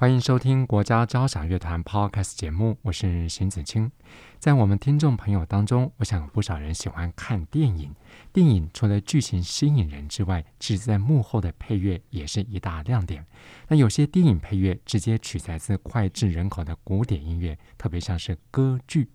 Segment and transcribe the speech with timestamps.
[0.00, 3.92] 欢迎收听国家交响乐团 Podcast 节目，我是邢子清。
[4.38, 7.94] 在我们听众朋友当中，我想有不少人喜欢看电影。
[8.32, 13.26] 电影除了剧情吸引人之外，其实在幕后的配乐也是一大亮点。
[13.68, 19.10] 那有些电影配乐直接取材自脍炙人口的古典音乐，特别像是歌剧。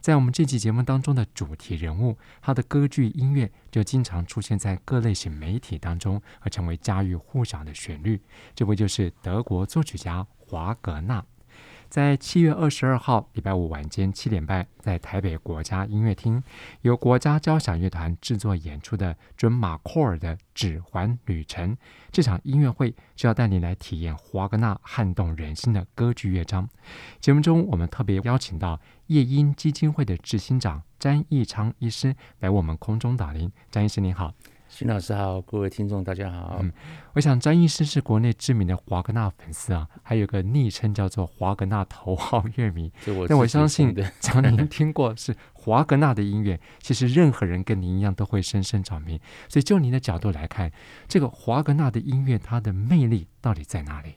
[0.00, 8.20] 在我们这期节目当中的主题人物，他的歌剧音乐就经常出现在各类型媒体当中，而成为家喻户晓的旋律。
[8.54, 11.24] 这位就是德国作曲家华格纳。
[11.88, 16.42] 在七月二十二号礼拜五晚间七点半，在台北国家音乐厅，
[16.82, 21.74] 由国家交响乐团制作演出的准马库尔的《指环旅程》
[22.10, 26.68] 这场音乐会，就要带你来体验华格纳撼动人心的歌剧乐章。
[27.20, 33.50] 节目中，我们特别邀请到夜莺基金会的执行长詹义昌医师来我们空中导铃。
[33.70, 34.34] 詹医师您好。
[34.76, 36.58] 邢老师好，各位听众大家好。
[36.60, 36.70] 嗯，
[37.14, 42.92] 我想詹医师是国内知名的华格纳粉丝啊，还有个昵称叫做华格纳头号乐迷。
[43.26, 49.18] 那我相信，只要您听过是华格纳的音乐，其实任何人跟您一样都会深深着迷。
[49.48, 50.70] 所以就您的角度来看，
[51.08, 54.16] 这个华格纳的音乐它的魅力到底在哪里？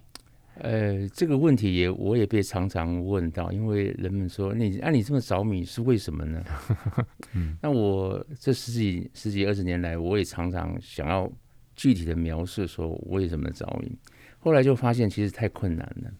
[0.62, 6.44] 呃，这个问题也我也被常常问到，因为人们说你按、啊、你这么着迷是为什么呢？
[7.34, 11.32] 嗯，那我这十几十几二十年来，我也常常想要
[11.78, 13.90] 具体的描述说为什么着迷，
[14.38, 16.12] 后来就发现其实太困难了。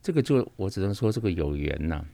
[0.00, 2.04] 这个就我只能说这个有缘呐、啊。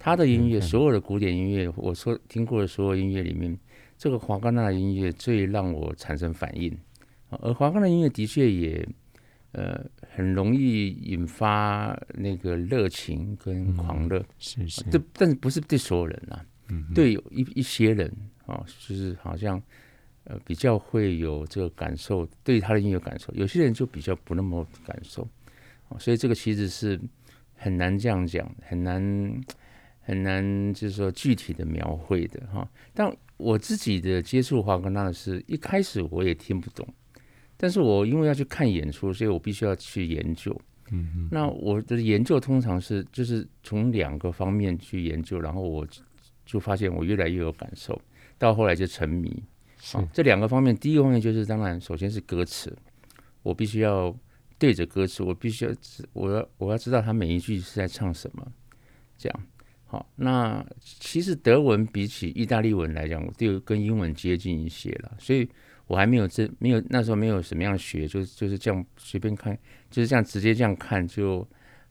[0.00, 3.56] 他的音乐，所有的古典音乐，我说听过的所有音乐里面，
[3.96, 6.76] 这个华格纳的音乐最让我产生反应，
[7.28, 8.84] 而华格纳音乐的确也。
[9.54, 16.44] 呃，很容易引发那个热情跟狂热，是是，这，但是不是对所有人啊？
[16.68, 18.10] 嗯，对，有一一些人
[18.46, 19.60] 啊，就是好像
[20.24, 25.26] 呃比较会有这个感受，对他的音乐感受，有些人就比较不那么感受，
[25.98, 27.00] 所以这个其实是
[27.54, 29.40] 很难这样讲，很难
[30.00, 32.68] 很难就是说具体的描绘的哈。
[32.92, 36.86] 但我自己的接触华格纳的是一开始我也听不懂。
[37.62, 40.50] 但是我因为要去看演出，所以我必须要去研究。
[40.90, 41.28] 嗯嗯。
[41.30, 45.86] 那我的研究通常是就是从两个方面去研究，然后我
[46.44, 47.96] 就发现我越来越有感受，
[48.36, 49.40] 到后来就沉迷。
[49.78, 49.96] 是。
[49.96, 52.76] 啊，这两个方面，第一个方面就是当然首先是歌词，
[53.44, 54.12] 我必须要
[54.58, 55.70] 对着歌词，我必须要
[56.14, 58.44] 我要我要知道他每一句是在唱什么。
[59.16, 59.42] 这样。
[59.86, 65.48] 好，那其实德文比起意大利文来讲，我就跟英文接近一些了，所以。
[65.92, 69.54] 我还没有这没有那时候没有什么样学，就是就是这样随便看，
[69.90, 71.46] 就是这样直接这样看就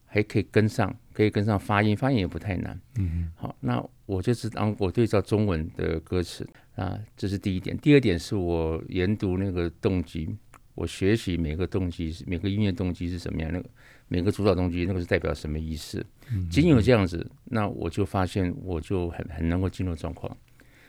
[0.07, 2.81] 还可以跟上，可以跟上发音，发音也不太难。
[2.97, 7.77] 嗯，好，那我就是当我对照中文的歌词啊，这是第一点。
[7.77, 10.35] 第二点是我研读那个动机，
[10.73, 13.69] 我学习每个动机是每个音乐动机是什么样，那个
[14.07, 16.03] 每个主导动机那个是代表什么意思。
[16.49, 20.35] 仅有这样子，那我就发现我就很很能够进入状况。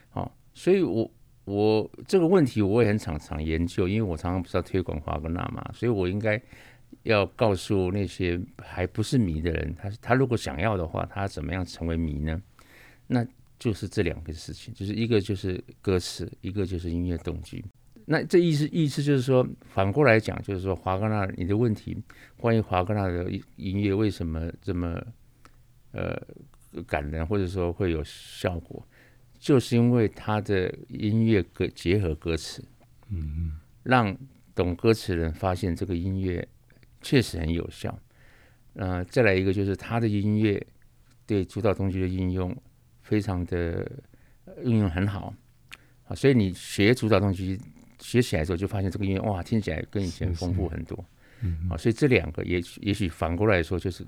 [0.09, 1.11] 好，所以我。
[1.44, 6.41] 我这个问题我也很常常研究，因为我常常不是要推广华格纳嘛，所以我应该
[7.03, 12.41] 要告诉那些还不是迷的人，他他如果想要的话，他怎么样成为迷呢？
[13.08, 13.26] 那
[13.58, 17.64] 就是这两个事情，就是一个就是歌词，一个就是音乐动机。
[18.04, 21.97] 那这意思意思就是说，反过来讲，就是说华格纳你的问题，
[22.36, 25.00] 关于华格纳的音乐为什么这么
[25.92, 26.20] 呃
[26.86, 28.84] 感人，或者说会有效果？
[29.42, 32.64] 就是因为他的音乐歌结合歌词，
[33.08, 34.16] 嗯，让
[34.54, 36.47] 懂歌词的人发现这个音乐
[37.00, 37.98] 确实很有效。
[38.74, 40.65] 呃，再来一个就是他的音乐
[41.27, 42.56] 对主导动机的应用
[43.00, 43.91] 非常的
[44.62, 45.34] 运用很好，
[46.04, 47.60] 啊，所以你学主导动机
[47.98, 51.04] 学起来之后，就发现这个音乐哇，听起来跟以前丰富很多，
[51.41, 54.06] 嗯，啊，所以这两个也也许反过来说，就是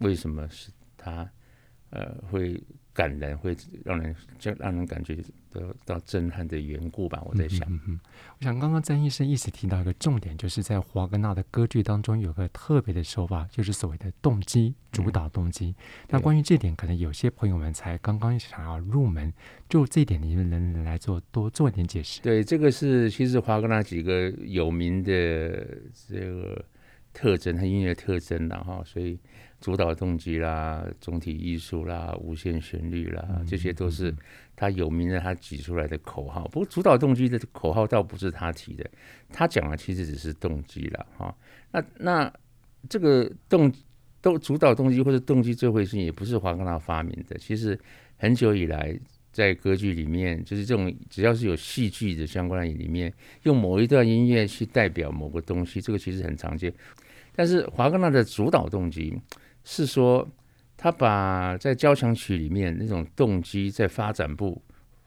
[0.00, 1.26] 为什么是他
[1.96, 2.62] 呃会。
[2.96, 3.54] 感人会
[3.84, 5.18] 让人就让人感觉
[5.50, 7.70] 得到震撼的缘故吧，我在想。
[7.70, 8.00] 嗯嗯，
[8.38, 15.66] 我想刚刚詹医生一直提到一个重点，就是在华格纳的歌剧当中有个特别的手法，就是所谓的动机主导动机。
[15.66, 15.74] 嗯、
[16.08, 19.30] 那关于这点，可能有些朋友们才刚刚想要入门，
[19.68, 22.22] 就这一点，你们能来做多做一点解释？
[22.22, 25.12] 对，这个是其实华格纳几个有名的
[26.08, 26.64] 这个
[27.12, 29.18] 特征，和音乐特征然后，所以
[29.60, 34.14] 主导动机啦、总体艺术啦、无限旋律啦，这些都是
[34.54, 36.44] 他有名的，他举出来的口号。
[36.48, 38.88] 不过主导动机的口号倒不是他提的，
[39.32, 41.34] 他讲的其实只是动机了哈。
[41.72, 42.32] 那那
[42.88, 43.72] 这个动
[44.22, 47.78] 动主导动机或者动机这回事，也不是华格纳发明的，其实
[48.16, 48.98] 很久以来。
[49.32, 53.12] 在歌剧里面，就是这种只要是有戏剧的相关的里面，
[53.42, 56.72] 用某一段音乐去代表某个东西，这个其实很常见。
[57.34, 59.14] 但是华格纳的主导动机
[59.66, 60.26] 是说，
[60.76, 64.62] 他把在交响曲里面那种动机在发展部，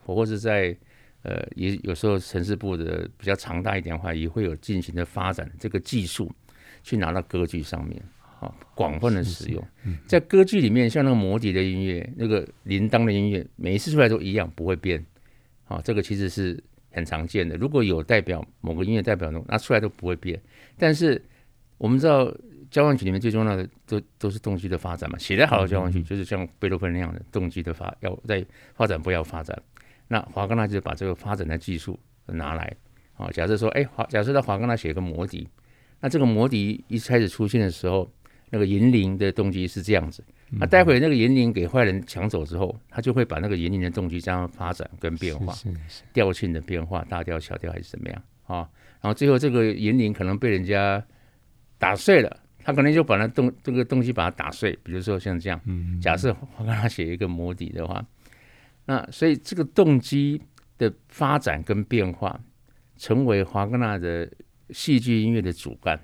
[0.06, 0.76] 或者在
[1.24, 6.30] 呃也有时候城市部的比较长大一点的话，也会有进行的发展这个技术，
[6.84, 8.04] 去拿到歌剧上面。
[8.40, 9.62] 啊，广泛的使用，
[10.08, 15.06] 在歌剧里面，像那个魔笛的音乐，那个铃铛的音乐，每一次出来都一样，不会变。
[15.68, 16.58] 啊，这个其实是
[16.92, 17.58] 很常见的。
[17.58, 20.42] 如果有代表某个音乐代表，拿出来都不会变。
[20.78, 21.22] 但是
[21.78, 22.34] 我们知道，
[22.70, 25.18] 交响曲里面最重要的都都是动机的发展嘛。
[25.18, 28.46] 写得好的交响曲就是像贝多芬那样的动机的发，要在
[28.76, 29.60] 发展不要发展。
[30.08, 32.76] 那华格纳就把这个发展的技术拿来。
[33.16, 35.48] 啊，假设说，哎，华，假设在华格纳写个魔笛，
[36.00, 38.10] 那这个魔笛一开始出现的时候。
[38.52, 45.54] 那个银铃的动机是这样子，那待会那个银铃给坏人抢走之后，他就会把那个银铃的动机这样发展跟变化，
[46.14, 48.68] 调性的变化，大调小调还是怎么样啊？
[49.02, 51.00] 然后最后这个银铃可能被人家
[51.78, 52.40] 打碎了，
[52.70, 55.60] 他可能就把那动这个东西把它打碎，比如说像这样，
[56.00, 58.06] 假设我跟他写一个魔笛的话，
[58.86, 60.40] 那所以这个动机
[60.78, 62.40] 的发展跟变化，
[62.96, 64.32] 成为华格纳的
[64.70, 66.00] 戏剧音乐的主干，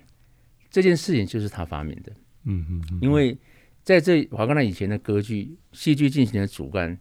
[0.68, 2.12] 这件事情就是他发明的。
[2.42, 3.38] 嗯嗯，因为
[3.84, 6.98] 在这华格纳以前的歌剧戏剧进行的主干，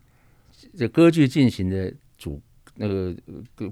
[0.77, 2.39] 这歌剧进行的主
[2.75, 3.15] 那个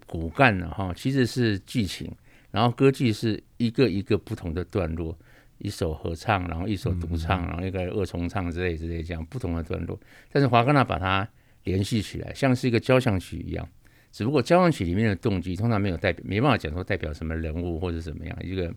[0.07, 2.12] 骨干呢哈，其实是剧情，
[2.50, 5.16] 然后歌剧是一个一个不同的段落，
[5.63, 10.00] 一首合唱，然后一首独唱，然后一个二重唱之类之类这样不同的段落，
[10.31, 11.27] 但是华格纳把它
[11.63, 13.68] 联系起来，像是一个交响曲一样，
[14.12, 18.71] 只不过交响曲里面的动机通常没有代表，没办法讲说代表什么人物或者怎么样一个。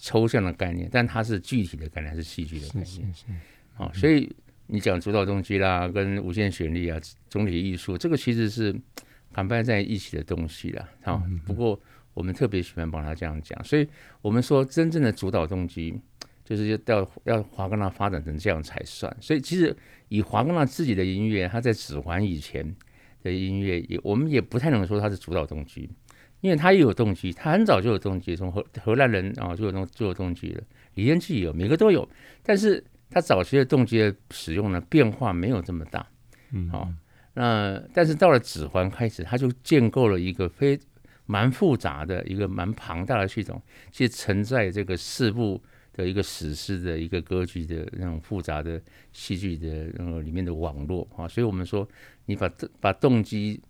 [0.00, 3.12] 抽象的概念，但它是具体的概念，是戏剧的概念。
[3.74, 4.32] 好，所以
[4.68, 6.96] 你讲主导动机啦，跟无限旋律啊，
[7.28, 8.72] 总体艺术，这个其实是
[9.32, 10.88] 绑在在一起的东西啦。
[11.02, 11.76] 好，不过
[12.14, 13.84] 我们特别喜欢把它这样讲，所以
[14.22, 16.00] 我们说真正的主导动机，
[16.48, 19.14] 就是要要华格纳发展成这样才算。
[19.20, 19.76] 所以其实
[20.08, 22.74] 以华格纳自己的音乐，他在指环以前
[23.22, 25.90] 的音乐，也我们也不太能说他是主导动机。
[26.40, 30.62] 因为他也有动机，他很早就有动机，从荷荷兰人啊就有动就有动机了，
[30.94, 32.08] 李延季也有，每个都有。
[32.44, 36.06] 但是他早期的动机的使用呢，变化没有这么大。
[36.52, 36.88] 嗯，好，
[37.34, 40.78] 那但是到了指环开始，他就建构了一个非
[41.26, 43.60] 蛮复杂的一个蛮庞大的系统，
[43.90, 45.60] 其实承载这个四部
[45.98, 48.80] 的一个史诗的一个歌剧的那种复杂的
[49.12, 51.86] 戏剧的那个里面的网络啊，所以我们说
[52.24, 52.50] 你把
[52.80, 53.60] 把动机。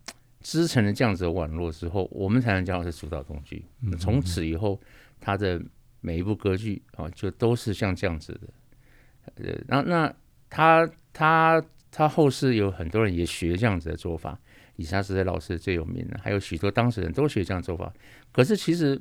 [0.41, 3.61] 织成了这样子的网络之后，我们才能叫它是主导动机。
[3.99, 4.79] 从此以后，
[5.19, 5.61] 他的
[5.99, 8.47] 每一部歌剧啊，就都是像这样子的。
[9.35, 10.15] 呃，那那
[10.49, 11.61] 他他
[11.91, 14.39] 他后世有很多人也学这样子的做法，
[14.77, 17.93] 以莎斯特老师最有名的，还有许多当事人都学这样做法。
[18.31, 18.97] 可是其实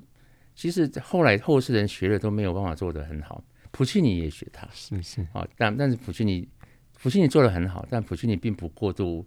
[0.58, 3.44] 其实后来后世人学了都没有办法做得很好。
[3.70, 6.48] 普契尼也学他，是是啊，但但是普契尼
[7.00, 9.24] 普契尼做得很好，但普契尼并不过度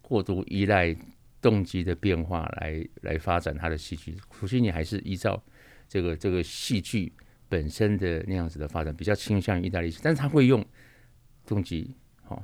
[0.00, 0.96] 过度依赖。
[1.42, 5.42] 动机的变化来来发展他的戏剧，普契尼还是依照
[5.88, 7.12] 这个这个戏剧
[7.48, 10.64] 本身的那样子的发展，比较倾向于意大利式，但是他会用
[11.44, 12.42] 动机，好、哦，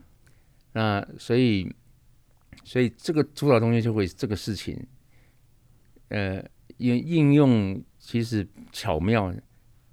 [0.72, 1.72] 那所以
[2.64, 4.84] 所以这个主导东西就会这个事情，
[6.08, 6.44] 呃，
[6.78, 9.34] 应应用其实巧妙，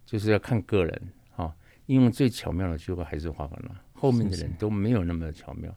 [0.06, 1.02] 就是要看个人，
[1.36, 1.54] 啊、哦，
[1.88, 5.76] 应用最巧妙的就还是华格纳，后面的人都没有那么巧妙。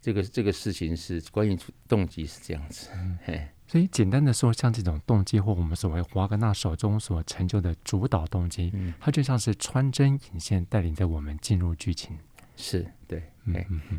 [0.00, 1.54] 这个这个事情是关于
[1.86, 2.88] 动机是这样子，
[3.22, 12.16] 嘿，所以简单的说，像这种动机或我们所谓华格纳手中所成就的主导动机，嗯，它就像是穿针引线，带领着我们进入剧情。
[12.56, 13.22] 是对，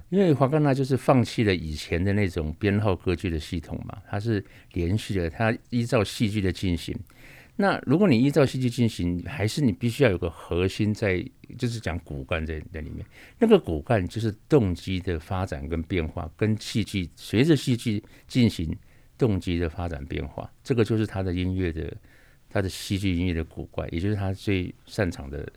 [0.09, 6.97] 因为华格纳就是放弃了以前的那种编号歌剧的系统嘛，它是连续的，它依照戏剧的进行。
[7.61, 11.23] 那如果你依照戏剧进行，还是你必须要有个核心在，
[11.59, 13.05] 就是讲骨干在在里面。
[13.37, 18.75] 那个骨干就是动机的发展跟变化，跟戏剧随着戏剧进行
[19.15, 21.95] 动机的发展变化，这个就是他的音乐的，
[22.49, 25.47] 他的戏剧音乐的骨干，也就是他最擅长的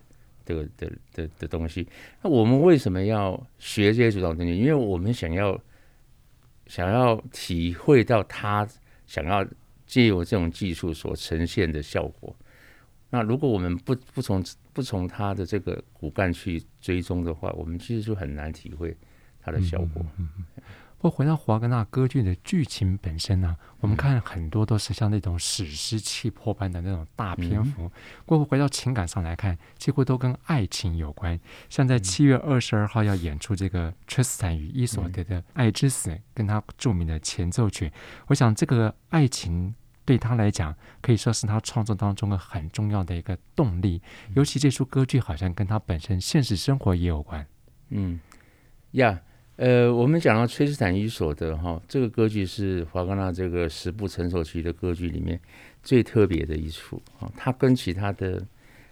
[0.45, 1.89] 的的的，的东西。
[2.23, 4.55] 那我们为什么要学这些主导东西？
[4.55, 5.59] 因为我们想要
[6.67, 8.69] 想要体会到他
[9.07, 9.43] 想要。
[9.87, 12.35] 借由这种技术所呈现的效果，
[13.11, 18.97] 那如果我们不不从不从他的这个骨干去追踪的话，我们其实就很难体会
[19.41, 20.05] 它的效果。
[21.05, 27.93] 不过回到华格纳歌剧的剧情本身呢、啊，我们看很多都是像那种史诗气魄般的那种大篇幅。
[28.25, 31.39] 过后回到情感上来看，几乎都跟爱情有关。
[31.69, 37.93] 像在七月二十二号要演出这个《崔斯坦与伊索德的爱之死》，跟他著名的前奏曲，
[38.29, 39.75] 我想这个爱情
[40.07, 44.01] 对他来讲可以说是他创作当中的很重要的一个动力。
[44.35, 47.47] 尤其这出歌剧好像跟他本身现实生活也有关。
[47.91, 48.19] 嗯，
[48.93, 49.21] 呀。
[49.57, 55.41] 呃，我们讲到《崔斯坦伊索德》哈，这个歌剧是华格纳这个十部成熟期的歌剧里面
[55.81, 57.31] 最特别的一出啊。
[57.37, 58.45] 它跟其他的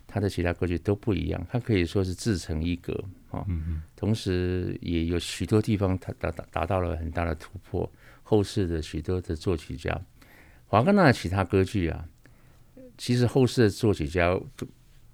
[0.07, 2.92] 他的其他歌剧都不一样，它可以说是自成一格
[3.33, 3.45] 啊。
[3.97, 7.90] 同时也有许多地方它达达达到了很大的突破。
[8.23, 10.00] 后世的许多的作曲家，
[10.66, 12.07] 华格纳的其他歌剧啊，
[12.97, 14.64] 其实后世的作曲家都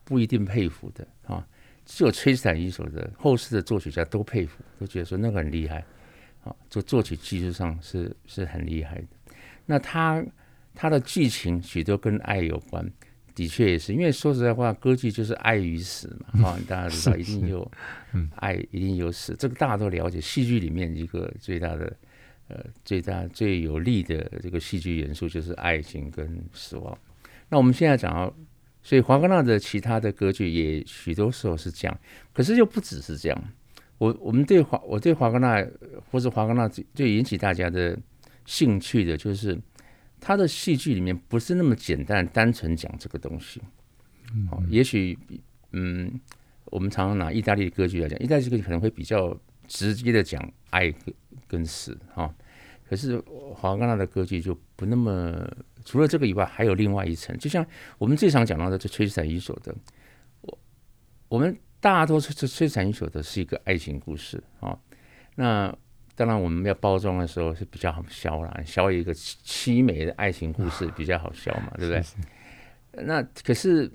[0.04, 1.44] 不一定佩服的啊。
[1.90, 5.82] 只有崔斯坦伊索德，后世的作曲家都佩服，都觉得说那个很厉害，
[6.44, 9.06] 啊，做作曲技术上是是很厉害的。
[9.64, 10.22] 那他
[10.74, 12.86] 他的剧情许多跟爱有关，
[13.34, 17.68] 的确也是，因为说实在话，歌剧就是爱与死嘛， 啊，大家知道一定有
[18.36, 20.20] 爱，一定有死，这个大家都了解。
[20.20, 21.96] 戏剧里面一个最大的
[22.48, 26.96] 呃最大最有力的这个戏剧元素就是爱情跟死亡。
[27.48, 28.32] 那我们现在讲到。
[28.88, 32.00] 所以华格纳的其他的歌剧也许多时候是这样，
[32.32, 33.38] 可是又不只是这样。
[33.98, 35.62] 我我们对华我对华格纳
[36.10, 37.98] 或者华格纳最引起大家的
[38.46, 39.60] 兴趣的就是
[40.18, 43.60] 他的戏剧里面不是那么简单单纯讲这个东西。
[44.50, 45.18] 好，也许
[45.72, 46.18] 嗯，
[46.64, 50.90] 我们常常拿意大利的歌剧来讲，意大利歌剧可能会比较直接的讲爱
[51.46, 52.34] 跟死哈。
[52.88, 53.18] 可是
[53.54, 55.46] 华格纳的歌剧就不那么。
[55.88, 57.66] 除了这个以外，还有另外一层，就像
[57.96, 59.74] 我们最常讲到的，这崔斯坦伊索德，
[60.42, 60.58] 我
[61.28, 64.78] 我们大多数这崔斯坦伊索德是一个爱情故事啊、哦。
[65.36, 65.74] 那
[66.14, 72.04] 当然我们要包装的时候是比较好销啦，销一个凄美的爱情故事比较好销嘛，对不对？
[73.06, 73.90] 那可是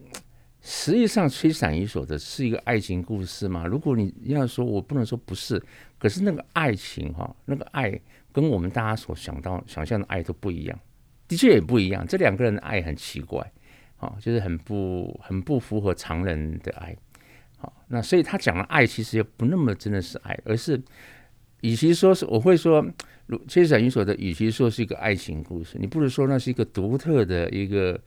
[0.61, 3.67] 实际上崔斯坦伊索德是一个爱情故事嘛？
[3.67, 5.63] 如果你要说，我不能说不是，
[5.99, 10.79] 可是那个爱情哈、哦，那个爱跟我们大家所想到想象的爱都不一样。
[11.27, 13.51] 的确也不一样，这两个人的爱很奇怪，
[13.95, 16.95] 好，就是很不很不符合常人的爱，
[17.57, 20.79] 好，那所以他讲的爱其实也不那么真的是爱，而是
[21.61, 22.85] 与其说是我会说，
[23.47, 27.99] 崔斯坦伊索德，与其说是一个爱情故事，你不如说那是一个独特的一个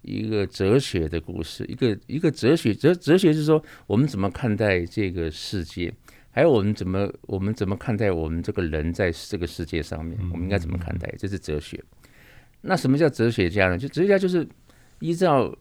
[0.00, 5.92] 一个哲学的故事，一个一个哲学哲哲学是说我们怎么看待这个世界，
[6.30, 11.78] 还有我们怎么我们怎么看待我们这个人在这个世界上面，我们应该怎么看待，这是哲学。
[12.62, 13.76] 那什么叫哲学家呢？
[13.76, 14.48] 就哲学家就是
[15.00, 15.52] 依照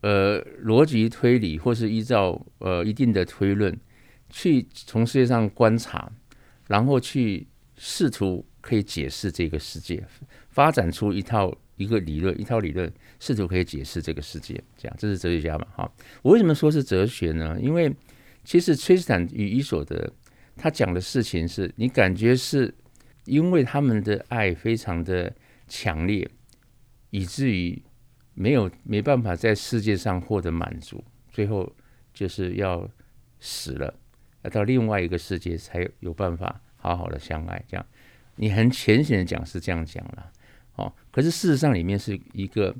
[0.00, 3.78] 呃逻辑推理，或是依照呃一定的推论，
[4.28, 6.10] 去从世界上观察，
[6.66, 7.46] 然后去
[7.76, 10.04] 试图可以解释这个世界，
[10.50, 14.60] 发展出一套一个理论，一套理论试图可以解释这个世界。
[14.76, 15.66] 这样，这是哲学家嘛？
[15.76, 17.56] 哈，我为什么说是哲学呢？
[17.60, 17.94] 因为
[18.42, 20.12] 其实崔斯坦与伊索德
[20.56, 22.74] 他讲的事情是，你感觉是
[23.26, 25.32] 因为他们的爱非常的。
[25.74, 26.30] 强烈，
[27.08, 27.82] 以至于
[28.34, 31.74] 没有没办法在世界上获得满足，最后
[32.12, 32.86] 就是要
[33.40, 33.94] 死了，
[34.42, 37.64] 要到另外一个世界才有办法好好的相爱。
[37.66, 37.86] 这样，
[38.36, 40.30] 你很浅显的讲是这样讲了，
[40.76, 42.76] 哦，可是事实上里面是一个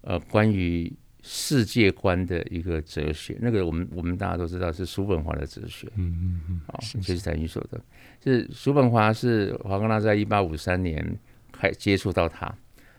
[0.00, 7.78] 呃关于世界观的一个哲学，那个我们我们大家都知道是叔本华的哲学，嗯嗯嗯，好，崔斯坦伊索德，
[8.24, 11.18] 是叔本华是华格纳在一八五三年。
[11.62, 12.52] 开接触到他，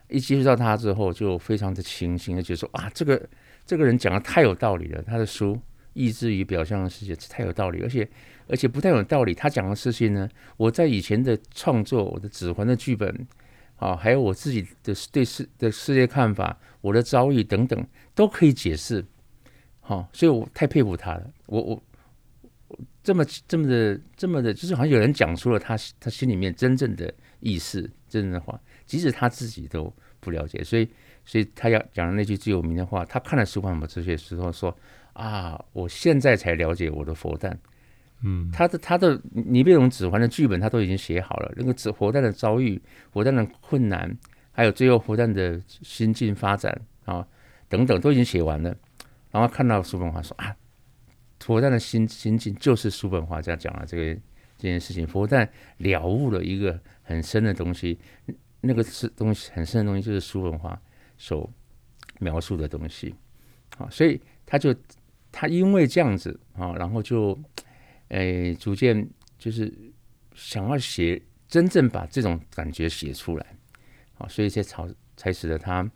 [0.07, 3.21] 一接触到他之后，就非常的清醒，就觉得说啊，这个
[3.65, 5.01] 这个人讲的太有道理了。
[5.01, 5.53] 他的书
[5.91, 8.09] 《意志与表象的世界》太有道理，而且
[8.47, 9.33] 而且不太有道理。
[9.33, 13.27] 他讲的事情呢，我在以前的创作，我的指环的剧本，
[13.75, 19.03] 啊，还有我自己的对世的世界看法，我的遭遇等等，都可以解释。
[19.81, 21.29] 好、所以我太佩服他了。
[21.47, 21.83] 我我
[23.03, 27.91] 这么这么的这么的，就是好像有人讲出了他他心里面真正的意思。
[28.21, 30.87] 真的话，即使他自己都不了解，所以，
[31.25, 34.75] 所以他要讲的那句最有名的话，他看了叔本华这些时候说
[35.13, 37.57] ：“啊，我现在才了解我的佛诞。”
[38.21, 42.79] 嗯，他的他的尼贝龙指环的剧本他都已经写好了，那个指佛诞的遭遇、
[43.11, 44.15] 佛诞的困难，
[44.51, 47.27] 还有最后佛诞的心境发展啊
[47.67, 48.75] 等等都已经写完了。
[49.31, 50.55] 然后看到叔本华说：“啊，
[51.39, 54.21] 佛诞的心心境就是叔本华这样讲了这个。”
[54.63, 57.99] 这件事情，佛诞了悟了一个很深的东西，
[58.61, 60.81] 那个是东西很深的东西，就是苏文华
[61.17, 61.51] 所
[62.21, 63.13] 描述的东西。
[63.77, 64.73] 啊，所以他就
[65.33, 67.37] 他因为这样子啊，然后就
[68.07, 69.05] 诶逐渐
[69.37, 69.69] 就是
[70.33, 73.45] 想要写真正把这种感觉写出来，
[74.17, 75.91] 啊，所以才才才使得他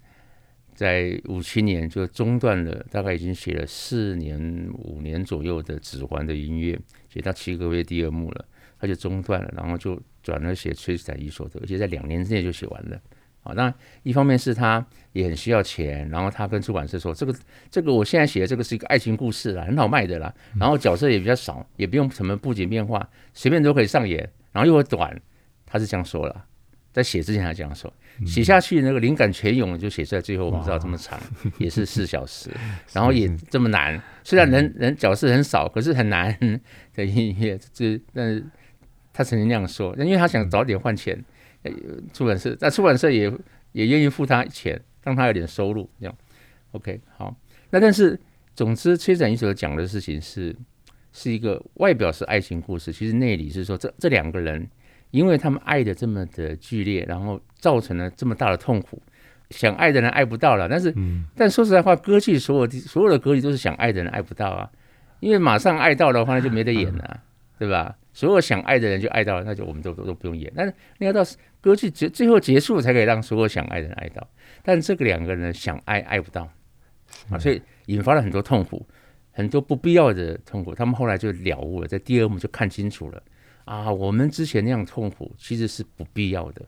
[0.76, 4.38] 在五七年就中断了，大概已经写了四年
[4.74, 8.46] 五年左右的指环的音乐，写到七个月第二幕了，
[8.80, 13.00] 他就中断了，然后就转而写崔斯坦伊索德，而且在两年之内就写完了。
[13.44, 17.34] 啊，那一方面是他也很需要钱，然后他跟出版社说：“这个
[17.72, 24.18] 这个我现在写的这个是一个爱情故事啦，很好卖的啦，然后角色也比较少，也不用什么布景变化，随便都可以上演，
[24.52, 25.18] 然后又会短。”
[25.66, 26.46] 他是这样说了，
[26.92, 27.94] 在写之前他这样说，
[28.26, 31.18] 写下去那个灵感泉涌就写出来，最后我们知道这么长，
[31.58, 32.50] 也是四小时，
[32.92, 34.02] 然后也这么难。
[34.26, 36.38] 虽然人人角色很少，可是很难
[36.94, 38.46] 的音乐，这但是
[39.18, 41.18] 他曾经那样说，因为他想早点换钱，
[42.14, 43.32] 出版社那出版社也
[43.72, 46.16] 也愿意付他钱，让他有点收入，这样
[46.74, 47.36] OK 好。
[47.72, 48.20] 那但是
[48.54, 50.56] 总之，崔展一所讲的事情是
[51.12, 54.70] 是一个外表是爱情故事，其实内里是说这这两个人。
[55.12, 59.02] 因为他们爱的这么的剧烈，然后造成了这么大的痛苦，
[59.52, 60.68] 想爱的人爱不到了。
[60.68, 64.70] 但是，嗯、但说实在话，歌剧所有的所有的歌剧都是想爱的人爱不到啊，
[65.22, 67.20] 因为马上爱到的话，那就没得演了，嗯、
[67.58, 67.98] 对吧？
[68.14, 70.52] 所有想爱的人就爱到了，那就我们都都都不用演。
[70.56, 71.22] 但是你要到
[71.62, 74.28] 歌剧结最后结束，才可以让所有想爱的人爱到。
[74.64, 76.50] 但这个两个人想爱爱不到
[77.30, 78.86] 啊，所以引发了很多痛苦，
[79.32, 80.74] 很多不必要的痛苦。
[80.74, 83.22] 他们后来就了悟了，在第二幕就看清楚了。
[83.66, 86.66] 啊，我们之前那样痛苦其实是不必要的。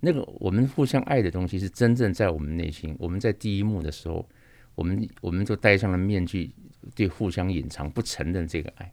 [0.00, 2.94] 那个我们互相爱的东西是真正在我们内心。
[2.98, 4.26] 我们在第一幕的时候，
[4.74, 6.50] 我们我们就戴上了面具，
[6.94, 8.92] 对互相隐藏，不承认这个爱。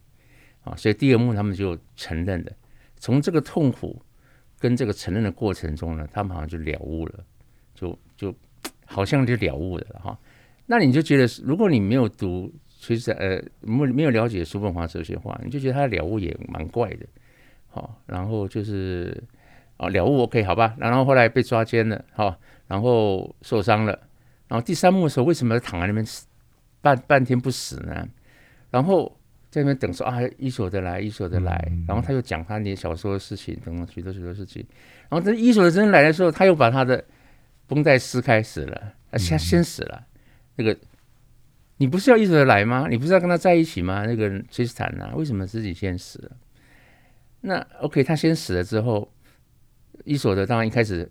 [0.66, 2.52] 啊，所以第二幕他们就承认了。
[2.96, 4.02] 从这个痛苦
[4.58, 7.24] 跟这个承认的过程中呢，他们好像就了悟了，
[7.74, 8.34] 就就
[8.84, 10.18] 好像就了悟了哈。
[10.66, 17.06] 那你就觉得，如果你没有读，其实呃没没有了解叔本华这些话，你就觉得他的了悟也蛮怪的。
[17.68, 19.22] 好，然后就是
[19.76, 23.92] 哦，了悟 OK 好吧，然后后来被抓奸了，好，然后受伤了，
[24.48, 26.04] 然后第三幕的时候为什么躺在那边
[26.80, 28.08] 半半天不死呢？
[28.70, 29.16] 然后
[29.56, 34.62] 在那边等说啊，伊索德来，伊索德来，然后他又讲他念小说的事情等等许多许多事情，
[35.08, 37.02] 然后这伊索德真的来的时候，他又把他的
[37.66, 40.06] 绷带撕开死了，他先先死了，
[40.56, 40.76] 那个
[41.78, 42.86] 你不是要伊索德来吗？
[42.90, 44.04] 你不是要跟他在一起吗？
[44.04, 46.36] 那个崔斯坦啊，为什么自己先死了？
[47.40, 49.10] 那 OK，他先死了之后，
[50.04, 51.10] 伊索德当然一开始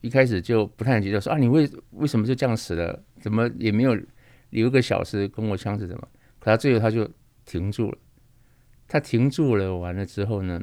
[0.00, 3.00] 一开始就不太记得说啊，你为为什么就这样死了？
[3.20, 3.94] 怎么也没有
[4.50, 6.08] 留一个小时跟我枪是怎么？
[6.40, 7.08] 可他最后他就
[7.46, 7.98] 停住了，
[8.86, 10.60] 他停住了，完了之后呢，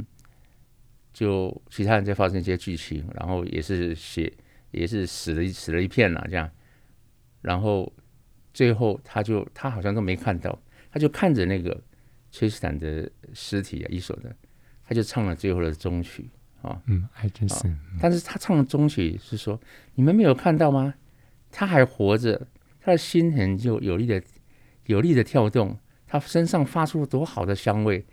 [1.11, 4.31] 就其他人在发生一些剧情，然后也是写
[4.69, 6.47] 也是死了死了一片了这样，
[7.41, 7.91] 然后
[8.53, 11.81] 最后他就他好像都没看到，他就看着那个
[12.29, 14.35] 崔斯坦的尸体啊，伊索的。
[14.85, 16.29] 他就唱了最后的终曲
[16.61, 17.73] 啊，嗯，还真是。
[18.01, 19.57] 但是他唱的终曲是说，
[19.95, 20.93] 你们没有看到吗？
[21.49, 22.47] 他还活着，
[22.81, 24.21] 他的心很就有力的、
[24.87, 25.79] 有力的跳动，
[26.13, 28.05] 他身上发出多好的香味，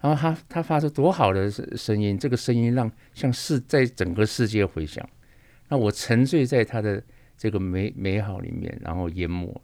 [0.00, 5.08] 然后他他发出多好的声音，这个声音让像是在整个世界回响。
[5.68, 7.00] 那我沉醉在他的
[7.38, 9.62] 这个美美好里面，然后淹没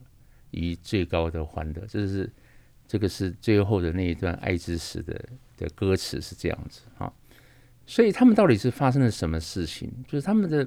[0.52, 1.84] 于最高的欢乐。
[1.88, 2.32] 这是
[2.86, 5.20] 这个是最后的那一段爱之死的。
[5.56, 7.12] 的歌词是这样子啊，
[7.84, 9.92] 所以他们到底是发生了什么事情？
[10.08, 10.66] 就是他们的，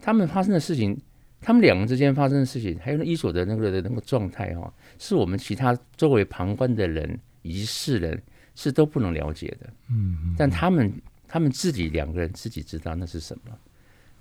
[0.00, 1.00] 他们发生的事情，
[1.40, 8.20] 他们两个之间发生的事情，还有伊索的那个的那个状态哈，是我们其他周围旁观的人以及世人
[8.54, 9.72] 是都不能了解的。
[9.90, 10.92] 嗯，但他们
[11.26, 13.58] 他们自己两个人自己知道那是什么，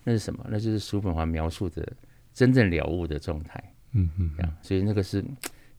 [0.03, 0.45] 那是什么？
[0.49, 1.87] 那就是叔本华描述的
[2.33, 3.63] 真正了悟的状态。
[3.93, 5.23] 嗯嗯，这样，所以那个是。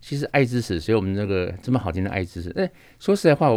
[0.00, 2.70] 其实爱之死，所以我们那个这么好听的爱之死，哎，
[3.00, 3.50] 说实在话，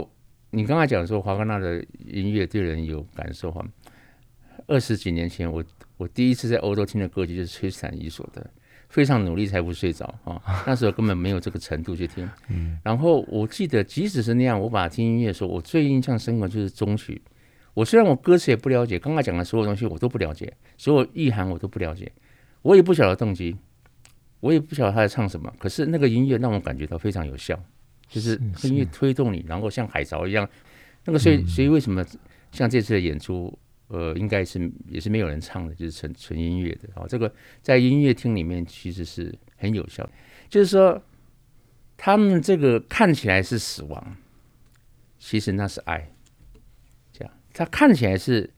[0.50, 3.64] 你刚才讲说华格纳的音乐对人有感受哈。
[4.66, 5.64] 二十几年前，我
[6.02, 8.50] 我第一次在欧洲听的歌曲就是崔斯坦伊索的，
[8.90, 10.42] 非常努力才不睡着啊。
[10.66, 12.28] 那时候根本没有这个程度去听。
[12.84, 17.22] 然后我记得，即使是那样，我把听音乐的时候，我最印象深刻就是中曲。
[17.76, 22.12] 我虽然我歌词也不了解，刚刚讲的所有东西我都不了解，所有意涵我都不了解，
[22.64, 23.56] 我也不晓得动机。
[24.40, 27.56] 我也不晓得他在唱什么，可是那个音乐让我感觉到非常有效，
[28.08, 30.50] 就是音乐推动你，然后像海潮一样。
[31.06, 32.04] 那个所以所以为什么
[32.52, 33.56] 像这次的演出，
[33.92, 36.90] 呃，应该是也是没有人唱的，就是纯纯音乐的。
[36.96, 40.12] 哦，这个在音乐厅里面其实是很有效的。
[40.50, 41.02] 就是说，
[41.98, 44.16] 他们这个看起来是死亡，
[45.20, 46.10] 其实那是爱。
[47.12, 48.50] 这样，他看起来是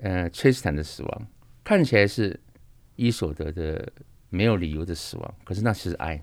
[0.00, 1.26] 呃崔斯坦的死亡，
[1.62, 2.40] 看起来是
[2.96, 3.92] 伊索德的。
[4.30, 5.34] 没有理由的死亡。
[5.44, 6.20] 可是那是爱，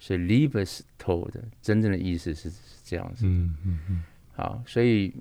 [0.00, 3.24] 所以 Liebestod 的真正的意思是是这样子。
[3.24, 4.02] 嗯嗯嗯。
[4.32, 5.14] 好，所以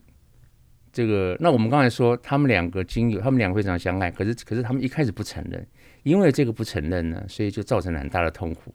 [0.92, 5.66] 这个那我们刚才说，他们两个经由他们两个非常相爱，可是可是他们一开始不承认，
[6.04, 8.74] 因为这个不承认呢，所以就造成了很大的痛苦。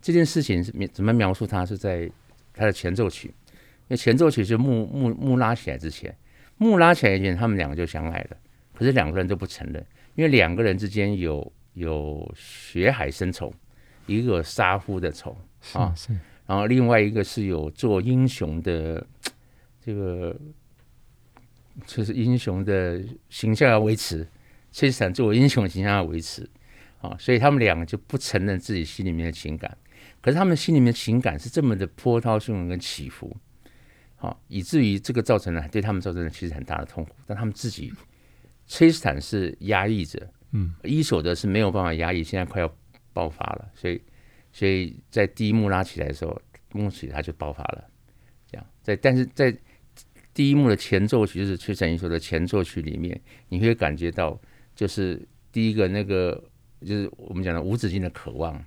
[0.00, 1.46] 这件事情是怎么描述？
[1.46, 2.10] 它是在
[2.52, 6.14] 他的前奏曲，因为前奏曲是木木木拉起来之前。
[6.58, 8.36] 木拉起来以前，他们两个就相爱了。
[8.72, 13.52] 可是两个人都不承认，因为两个人之间有有血海深仇，
[14.06, 15.36] 一个有杀夫的仇
[15.72, 15.94] 啊，
[16.46, 19.06] 然后另外一个是有做英雄的
[19.84, 20.34] 这个，
[21.84, 24.26] 就是英雄的形象要维持，
[24.72, 26.48] 崔斯坦作为英雄的形象要维持
[27.00, 29.76] 啊，所以他们两个就不承认自己心里面的情感。
[30.20, 33.36] 可是他们心里面的情感是这么的波涛汹涌跟起伏。
[34.18, 37.92] 好，以至于这个造成了对他们造成了其实很大的痛苦，但他们自己，
[38.66, 42.76] 崔斯坦是压抑着，嗯，伊索德是没有办法压抑，现在快要
[43.12, 44.00] 爆发了，所以，
[44.52, 46.40] 所以在第一幕拉起来的时候，
[46.72, 47.84] 幕起他就爆发了，
[48.50, 49.54] 这样，在但是在
[50.36, 53.18] 第一幕的前奏曲，就是崔斯坦伊索的前奏曲里面，
[53.48, 54.38] 你会感觉到，
[54.74, 56.44] 就是第一个那个，
[56.82, 58.62] 就是我们讲的无止境的渴望，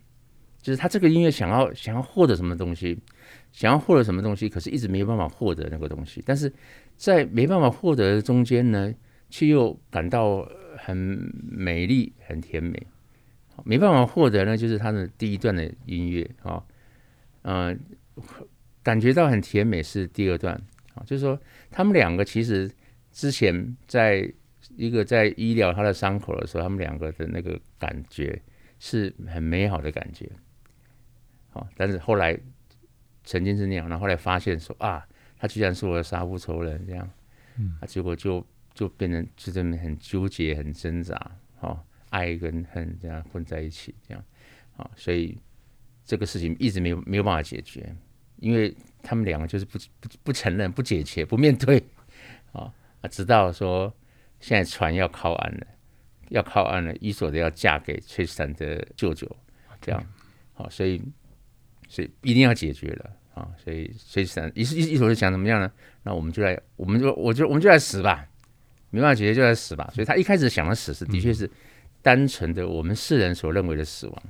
[0.63, 2.97] 就是他这个音乐想要想要获得什么东西。
[3.51, 6.23] 想要获得什么东西，可是一直没有办法获得那个东西。
[6.25, 6.51] 但是
[6.95, 8.91] 在没办法获得的中间呢，
[9.29, 10.95] 却又感到很
[11.51, 12.81] 美丽、很甜美。
[13.63, 16.63] 没办法获得呢，就是他的第一段的音乐啊，
[17.43, 17.79] 嗯，
[18.81, 20.59] 感觉到很甜美是第二段
[20.93, 22.71] 啊，就是说他们两个其实
[23.11, 24.31] 之前在
[24.75, 28.41] 一个在医疗他的伤口的时候，他们两个的那个感觉
[28.79, 30.29] 是很美好的感觉。
[31.51, 32.39] 好，但是后来。
[33.25, 35.05] 曾经是那样，然后后来发现说啊，
[35.37, 37.07] 他居然是我的杀父仇人，这样，
[37.57, 44.25] 嗯，啊，结果就就变成就这么很纠结、很挣扎，哦，爱跟恨这样混在一起，这样，
[44.77, 45.37] 啊、哦，所以
[46.03, 47.95] 这个事情一直没有没有办法解决，
[48.37, 51.81] 因为他们两个就是不不不承认、不解决、不面对，
[52.51, 52.71] 啊、
[53.09, 53.93] 直到说
[54.39, 55.67] 现在船要靠岸了，
[56.29, 59.29] 要靠岸了，伊索的要嫁给崔斯坦的舅舅，
[59.81, 60.03] 这样，
[60.53, 61.01] 好、所以
[61.87, 63.15] 所以一定要解决了。
[63.35, 65.71] 啊，所以崔斯坦一一一手就想怎么样呢？
[66.03, 68.27] 那我们就来，我们就我就我们就来死吧，
[68.89, 69.89] 没办法解决就来死吧。
[69.93, 71.49] 所以他一开始想的死是的确是
[72.01, 74.23] 单纯的我们世人所认为的死亡。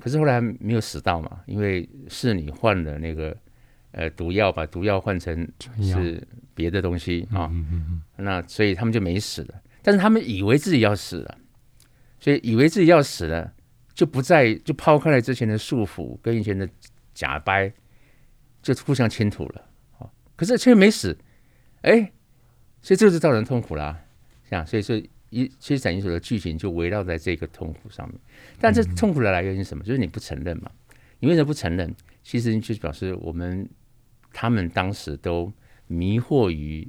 [0.00, 3.36] 可是后来没有死到嘛，因为侍女换了那个
[3.92, 5.46] 呃毒药，把毒药换成
[5.80, 7.50] 是别的东西啊。
[8.16, 11.38] 那所以他们就没死了，但是他们以为自己要死了，
[12.18, 13.52] 所以以为自己要死了，
[13.94, 16.68] 就不再就抛开了之前的束缚跟以前的。
[17.12, 17.70] 假掰
[18.62, 21.14] 就互相倾吐了，好，可是却没死，
[21.82, 22.12] 哎，
[22.80, 24.00] 所以这就造成痛苦啦，
[24.48, 24.96] 这样，所以说
[25.30, 28.18] 一其实展一所的剧情就围绕在这个痛苦上面，
[28.60, 29.82] 但这痛苦的来源是什么？
[29.82, 30.70] 就是你不承认嘛，
[31.18, 31.94] 你为什么不承认？
[32.22, 33.68] 其实就表示我们
[34.32, 35.52] 他们当时都
[35.86, 36.86] 迷惑于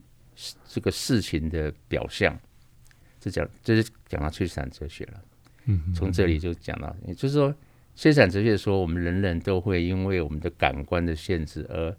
[0.67, 2.37] 这个事情的表象，
[3.19, 5.23] 这讲这是讲到崔斯坦哲学了，
[5.65, 7.55] 嗯，从这里就讲到，也就是说。
[7.93, 11.93] 崔斯坦哲学说，我们人人都会因为我们的感官的限制而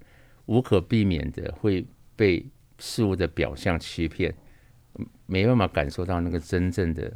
[0.47, 2.45] 无可避免的会被
[2.79, 4.35] 事物的表象欺骗，
[5.33, 7.11] 没办法感受到那个真正的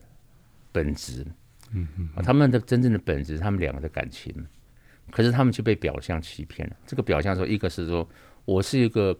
[0.73, 1.27] 本质。
[1.75, 4.33] 嗯嗯，他们的真正的本质，他们两个的感情，
[5.11, 6.77] 可是他们却被表象欺骗了。
[6.87, 8.09] 这个表象说，一个是说
[8.47, 9.15] 我是一个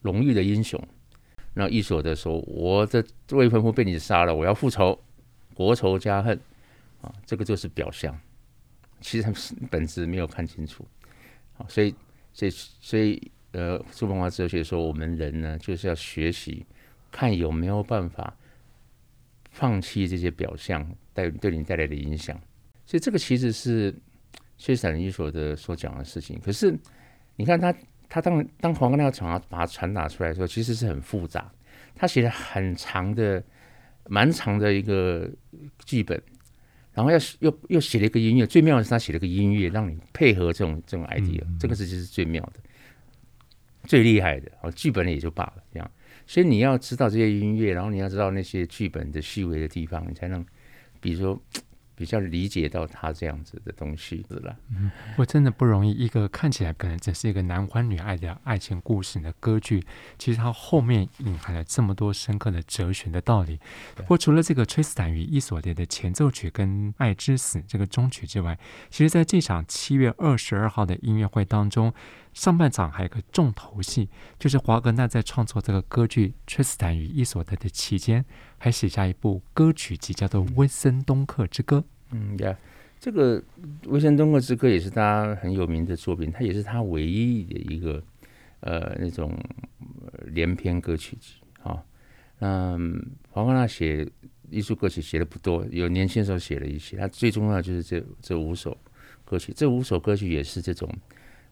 [0.00, 0.82] 荣誉的英雄，
[1.54, 4.98] 那伊索的说我的未婚夫被你杀了，我要复仇，
[5.54, 6.40] 国仇家恨
[7.02, 8.18] 啊，这个就是表象。
[9.00, 10.84] 其实他们本质没有看清楚，
[11.52, 11.94] 好，所以，
[12.32, 16.66] 所以，所以，呃，叔本华哲学说，我们人呢，就是要学习
[17.10, 18.34] 看有没有办法
[19.50, 22.38] 放弃这些表象带对你带来的影响。
[22.86, 23.94] 所以，这个其实是
[24.56, 26.40] 薛散伊所的所讲的事情。
[26.40, 26.76] 可是，
[27.36, 27.72] 你看他，
[28.08, 31.52] 他当当黄冈那个场把它传达出来的时候，其实是很复杂。
[31.94, 33.42] 他写了很长的、
[34.08, 35.30] 蛮长的一个
[35.84, 36.20] 剧本。
[36.92, 42.60] 然后要又又写了一个音乐，最妙的是他写了一个音乐，让你配合这种这种 idea，这个是就是最妙的、
[43.84, 44.50] 最厉害的。
[44.60, 45.88] 哦，剧本也就罢了，这样。
[46.30, 50.46] 所以你要知道这些音乐，然后你要知道那些剧本的细微的地方，你才能，
[51.00, 51.42] 比如说。
[52.00, 55.90] 比较理解到他这样子的东西是了，嗯，我真的不容易。
[55.90, 59.84] 一个看起来可能只是一个男欢女爱的爱情故事的歌剧，
[60.18, 63.60] 其实它后面隐含了这么多深刻的哲学的道理。
[63.96, 68.58] 不过除了这个崔斯坦与伊索德的前奏曲跟爱之死这个终曲之外，
[68.88, 71.92] 其实在这场七月二十二号的音乐会当中，
[72.32, 74.08] 上半场还有个重头戏，
[74.38, 78.24] 就是华格纳在创作这个歌剧《崔斯坦与伊索德》的期间，
[78.62, 81.78] 还写下一部歌曲集，叫做《温森东克之歌》。
[82.10, 82.54] 嗯呀，
[83.00, 83.40] 这个
[83.86, 88.02] 《威森东克之歌》也是他很有名的作品，它也是他唯一的一个
[88.60, 89.34] 呃那种
[90.26, 91.82] 连篇歌曲集啊。
[92.38, 92.78] 那
[93.30, 94.06] 华格纳写
[94.50, 96.98] 艺术歌曲写的不多，有年轻时候写了一些。
[96.98, 98.76] 他最重要的就是这这五首
[99.24, 100.86] 歌曲，这五首歌曲也是这种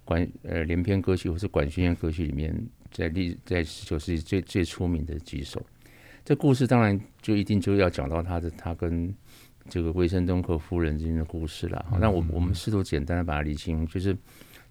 [0.04, 2.54] 管呃连篇歌曲或是管弦乐歌曲里面
[2.90, 5.64] 在历在十九世纪最最出名的几首。
[6.28, 9.10] 这故事当然就一定就要讲到他的他跟
[9.66, 11.82] 这个威森东和夫人之间的故事了。
[11.98, 14.14] 那我我们试图简单的把它理清，就是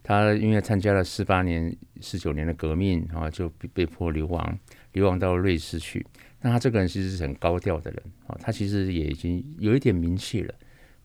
[0.03, 4.59] 他因为参加了十八年、十九年的革命啊，就被被迫流亡，
[4.91, 6.05] 流亡到瑞士去。
[6.41, 10.53] 那他这个人其实是很高调的人啊，他其实也已经有一点名气了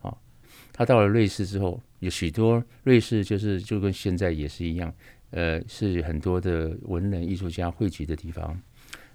[0.03, 0.15] 啊。
[0.71, 4.93] 他到了瑞士之后，有许多瑞士就是就跟现在也是一样，
[5.31, 8.61] 呃，是很多的文人艺术家汇集的地方。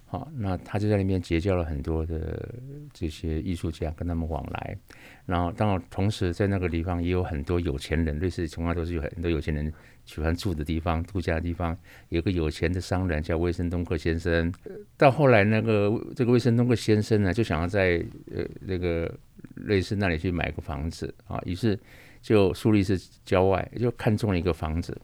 [0.09, 2.55] 好，那他就在那边结交了很多的
[2.93, 4.77] 这些艺术家，跟他们往来。
[5.25, 9.69] 然后，当然同时在那个地方也有很多有钱人，类似从来都是有很多有钱人
[10.05, 11.77] 喜欢住的地方、度假的地方。
[12.07, 14.49] 有个有钱的商人叫威森东克先生。
[14.95, 18.01] 到后来，那个这个威森东克先生呢，就想要在
[18.33, 19.13] 呃那个
[19.55, 21.77] 瑞士那里去买个房子啊，于是
[22.21, 24.97] 就苏黎世郊外就看中了一个房子。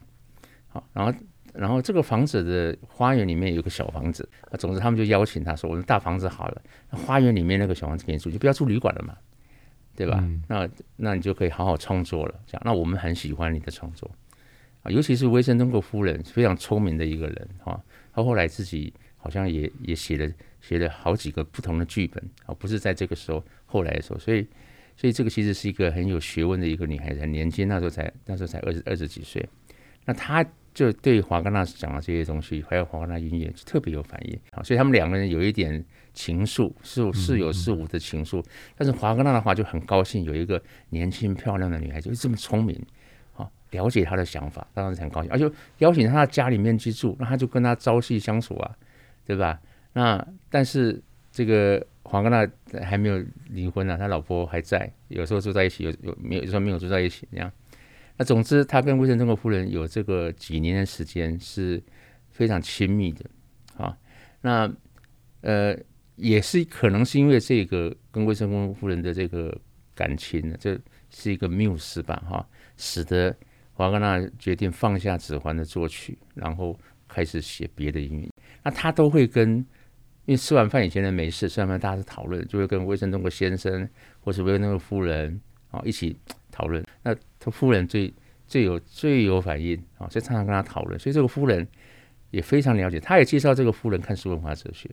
[0.69, 1.11] 好，然后。
[1.53, 9.15] 然后这个房子的花园里面有个小房子，啊总之他们就邀请他说：“我们大房子好了，那花园里面那个小房子给你住，就不要住旅馆了嘛，
[9.95, 10.17] 对吧？
[10.23, 12.33] 嗯、那那你就可以好好创作了。
[12.47, 14.09] 这样，那我们很喜欢你的创作
[14.81, 17.79] 啊，尤其是威森东克夫人，非常聪明的一个人啊。
[18.11, 24.47] 他后来自己好像也也写了写了好几个不同的剧本啊，不是在这个时候，后来的时候，所以
[24.97, 29.47] 所以这个其实是一个很有学问的一个女孩子，很年轻，那时候才那时候才二十二十几岁，
[30.05, 30.43] 那她。
[30.73, 34.63] 就对华格纳讲的这些东西，还有华格纳音乐，特别有反应啊。
[34.63, 35.83] 所以他们两个人有一点
[36.13, 38.43] 情愫，是是有是无的情愫。
[38.75, 42.75] 但是华格纳的话就很高兴，有一个年轻漂亮的女孩子，就这么聪明
[43.35, 45.31] 啊，了解他的想法，当然很高兴。
[45.31, 48.75] 而且邀请他到家里面去住，那他就跟他朝夕相处啊，
[49.25, 49.59] 对吧？
[49.93, 50.99] 那但是
[51.31, 52.47] 这个华格纳
[52.83, 57.51] 还没有离婚呢、他老婆还在，有时候住在一起，有有没有时候没有住在一起这样。
[58.17, 61.81] 那总之，他跟威森东克夫人有这个几年的时间是
[62.29, 63.25] 非常亲密的
[63.77, 63.97] 啊。
[64.41, 64.71] 那
[65.41, 65.75] 呃，
[66.15, 69.57] 也是可能是因为这个跟威森东克夫人的这个
[69.95, 72.47] 感情呢，这是一个缪斯吧哈，
[72.77, 73.35] 使得
[73.73, 78.29] 华格纳决定放下指环的作曲，然后开始写别的音乐。
[78.63, 79.57] 那他都会跟，
[80.25, 86.15] 因为吃完饭以前呢没事，吃完饭大家是讨论，就会跟威森东克先生或是威森东克夫人啊一起
[86.51, 86.83] 讨论。
[87.01, 88.13] 那他夫人最
[88.47, 91.67] 最有最有反应啊，所以常常跟他讨论，所以这个夫人
[92.31, 94.89] 也非常了解，他也介绍这个夫人看苏文化哲学。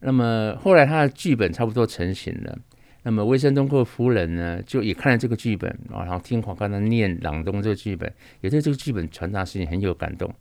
[0.00, 2.58] 那么后来他的剧本差不多成型了，
[3.02, 10.32] 那么威森东克夫人呢，就也看了这个剧本啊，然后听华格纳念朗读这个剧本，也对这个剧本传达事情很有感动。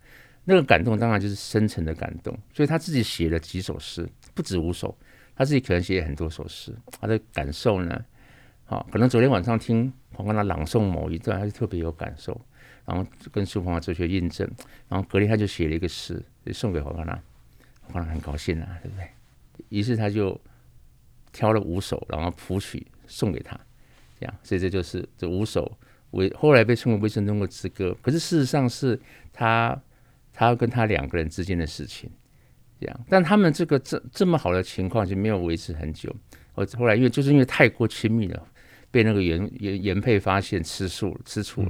[0.46, 4.98] 那个感动当然就是深沉的感动，所以他自己写了几首诗，不止五首，
[5.36, 8.04] 他自己可能写了很多首诗，他的感受呢。
[8.70, 12.40] 好，可能昨天晚上听华格纳朗诵某一段，他就特别有感受，
[12.84, 14.46] 然后跟苏文化哲学印证，
[14.90, 17.18] 然后隔天他就写了一个诗，就送给华格纳，
[17.84, 19.08] 华格纳很高兴啊，对不对？
[19.70, 20.38] 于是他就
[21.32, 23.58] 挑了五首，然后谱曲送给他，
[24.20, 25.78] 这样，所以这就是这五首
[26.12, 27.96] 为后来被称为威森东克之歌。
[28.02, 29.00] 可是事实上是
[29.32, 29.82] 他
[30.34, 32.12] 他跟他两个人之间的事情，
[32.82, 36.14] 这样，但他们这个这这么好的情况就没有维持很久。
[36.54, 38.46] 我后来因为就是因为太过亲密了。
[38.98, 41.64] 被那个原原原配发现吃醋吃醋，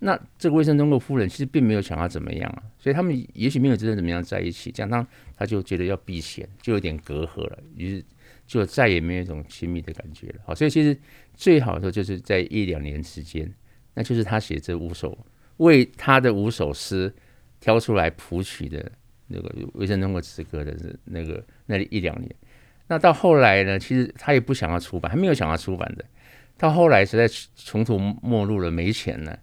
[0.00, 8.04] 那这个威森东克夫人其实并没有想要怎么样啊，所以他们也许没有真的怎么样在一起，这样他他就觉得要避嫌，就有点隔阂了，于是
[8.46, 10.34] 就再也没有一种亲密的感觉了。
[10.44, 10.94] 好，所以其实
[11.34, 13.50] 最好的时候就是在一两年时间，
[13.94, 15.16] 那就是他写这五首
[15.56, 17.10] 为他的五首诗
[17.58, 18.92] 挑出来谱曲的
[19.28, 22.30] 那个卫生中国之歌的那个那一两年。
[22.86, 26.04] 那到后来呢，其实他也不想要出版，还没有想要出版的。
[26.58, 29.38] 到后来实在穷途末路了，没钱了，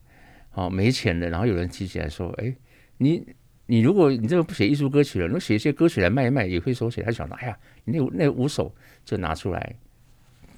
[0.50, 2.56] 好、哦、没钱了，然后有人提起来说：“哎，
[2.98, 3.24] 你
[3.68, 8.74] 你如果你这个不写艺术歌曲了，你写一些歌曲来卖一卖，也会收钱。”他就想到：“哎呀，你那那五首
[9.06, 9.76] 就拿出来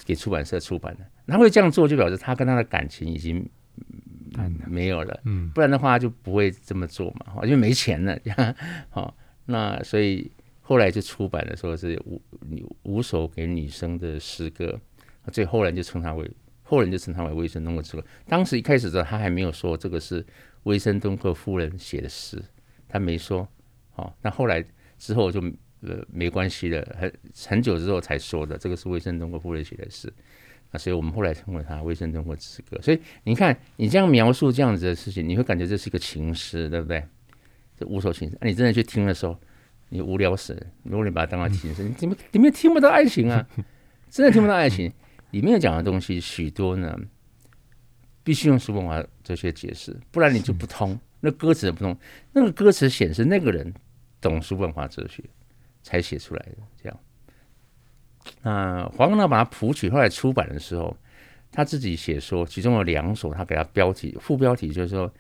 [0.06, 3.46] 给出版社出版了。”他会这样做，就表示他跟他的感情已经
[4.66, 8.18] 没有了，嗯，不然的话就不会这么做嘛，因为没钱了，
[8.90, 9.14] 好、 哦，
[9.46, 12.22] 那所以后来就出版了，说是五
[12.84, 14.80] 五首给女生的诗歌，
[15.34, 16.32] 最后来就称他为。
[16.66, 18.04] 后人就称他为威森东克之歌。
[18.28, 20.26] 当时一开始的时候，他还没有说这个是
[20.64, 22.44] 威森东克夫人写的诗，
[22.90, 23.48] 他没说。
[23.96, 24.62] 哦，那后来
[24.98, 25.40] 之后就
[25.82, 27.14] 呃没关系了，很
[27.48, 30.12] 很久之后才说的，这个是威森东克夫人写的诗。
[30.72, 32.76] 那所以我们后来称为他《威森登霍之歌》。
[32.82, 37.02] 所以你看，你这样描述这样子的事情，你会感觉这是一个情诗，对不对？
[37.78, 39.40] 这五首情诗，那、你真的去听的时候，
[39.90, 40.66] 你无聊死了。
[40.84, 43.48] 如果你把它当成情诗，你怎么里面听不到爱情啊？
[44.10, 44.92] 真的听不到爱情。
[45.36, 46.98] 里面讲的东西许多呢，
[48.24, 50.98] 必须用叔本华哲学解释，不然你就不通。
[51.20, 51.98] 那歌词也不通，
[52.32, 53.74] 那个歌词显示那个人
[54.22, 55.22] 懂叔本华哲学
[55.84, 56.58] 才写出来的。
[56.82, 57.00] 这样，
[58.44, 60.96] 那华格纳把它谱曲，后来出版的时候，
[61.52, 65.14] 他自己写说，其中有两首，他给他标题副标题就是说，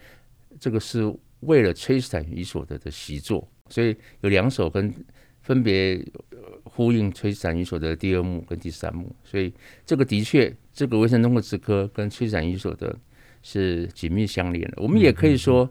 [0.61, 4.93] 这个是为了崔斯坦与伊索德的习作，所以有两首跟
[5.45, 6.05] 分别。
[6.63, 9.53] 呼应崔斯坦与伊索德的第二幕跟第三幕，所以
[9.85, 12.93] 这个的确，这个《威森登霍之歌》跟崔斯坦与伊索德
[13.41, 14.73] 是紧密相连的。
[14.81, 15.69] 我们也可以说，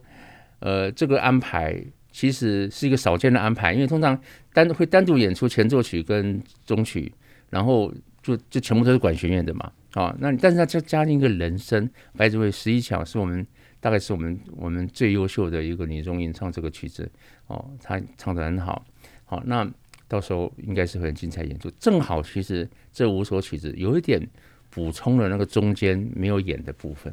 [0.60, 1.78] 呃，这个安排
[2.10, 4.18] 其实是一个少见的安排，因为通常
[4.54, 7.12] 单会单独演出前奏曲跟中曲，
[7.50, 13.46] 然后就就全部都是管弦乐的嘛，啊，那但是它就加进一个人声，白子慧十一强是我们
[13.84, 17.06] 大概是我们我们最优秀的一个女中音唱这个曲子，
[17.48, 18.82] 哦，她唱的很好，
[19.26, 19.70] 好那。
[20.06, 24.20] 到时候应该是很精彩演出，正好其实这五首曲子有一点
[24.70, 27.12] 补充了那个中间没有演的部分。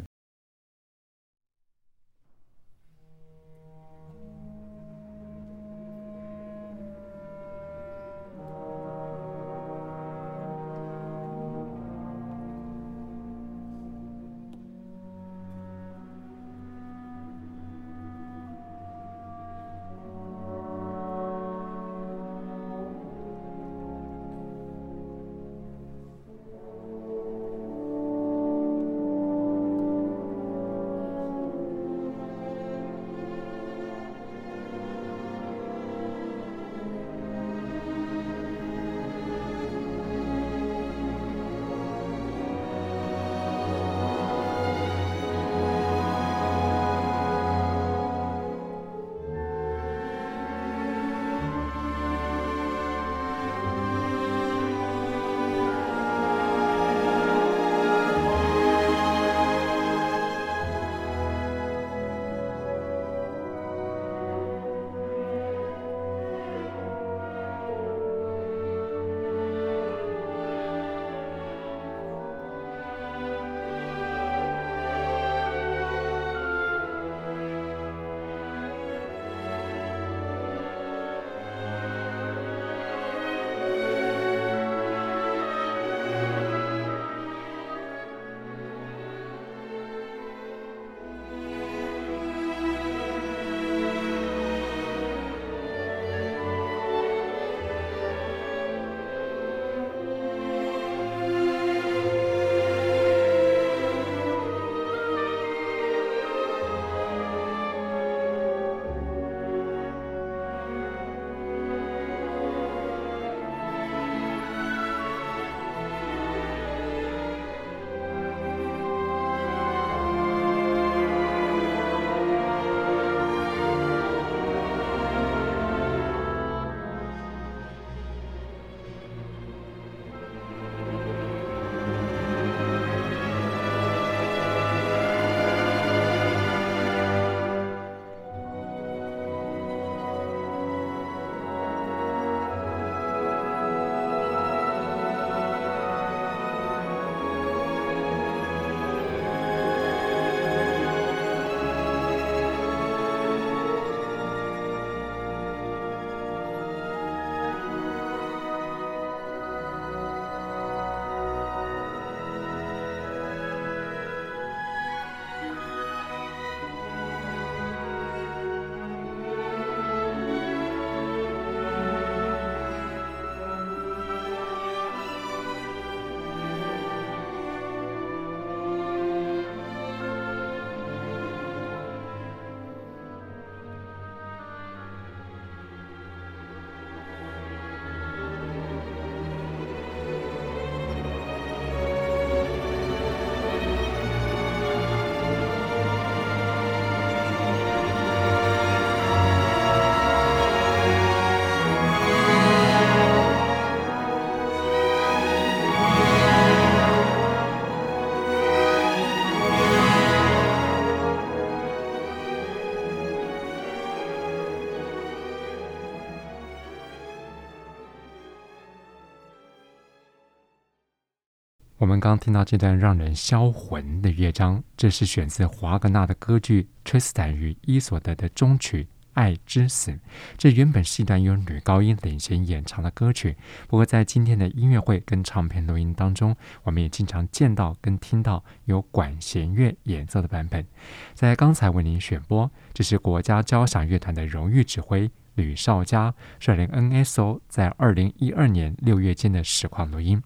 [222.02, 228.84] 刚听到这段让人销魂的乐章，这是选自华格纳的歌剧《崔斯坦与伊索德》的终曲
[229.14, 229.91] 《爱之死》。
[230.36, 233.38] 这原本是一段由女高音领衔演唱的歌曲，
[233.68, 240.66] 不过在今天的音乐会跟唱片录音当中，我们也经常见到跟听到有管弦乐演奏的版本。
[241.14, 250.20] 在刚才为您选播，这是国家交响乐团的荣誉指挥吕绍嘉率领 NSO 在二零一二年六月间的实况录音。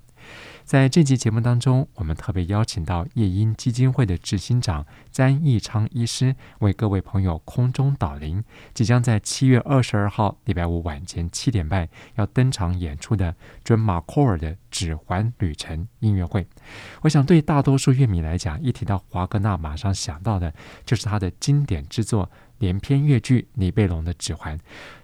[0.66, 8.44] 在这集节目当中，我们特别邀请到夜莺基金会的执行长詹义昌医师，为各位朋友空中导聆，
[8.74, 16.48] 即将在七月二十二号礼拜五晚间七点半要登场演出的准马库尔的《指环旅程》音乐会。
[17.04, 20.52] 我想，对大多数乐迷来讲，一提到华格纳，马上想到的
[20.84, 24.58] 就是他的经典之作连篇乐剧《尼贝龙的指环》。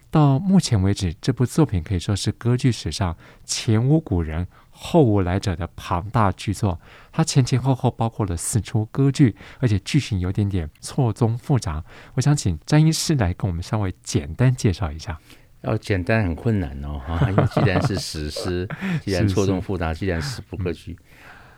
[0.09, 4.47] 到目前为止，这部作品可以说是歌剧史上前无古人。
[4.84, 6.79] 后无来者的庞大巨作，
[7.11, 11.84] 它前前后后包括了四出歌剧，而且剧情有点点错综复杂。
[12.15, 15.19] 我想请詹医师来跟我们稍微简单介绍一下。
[15.61, 18.67] 要简单很困难哦，哈，因为既然是史诗，
[19.03, 20.97] 既然 错综复杂，既然是部歌剧，